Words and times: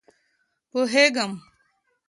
پوهېږم. 0.69 1.31